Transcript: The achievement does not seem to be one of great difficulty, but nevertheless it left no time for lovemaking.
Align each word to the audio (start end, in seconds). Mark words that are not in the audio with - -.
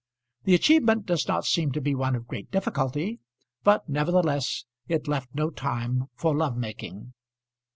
The 0.45 0.55
achievement 0.55 1.05
does 1.05 1.27
not 1.27 1.45
seem 1.45 1.71
to 1.73 1.79
be 1.79 1.93
one 1.93 2.15
of 2.15 2.25
great 2.25 2.49
difficulty, 2.49 3.19
but 3.63 3.87
nevertheless 3.87 4.65
it 4.87 5.07
left 5.07 5.29
no 5.35 5.51
time 5.51 6.05
for 6.15 6.35
lovemaking. 6.35 7.13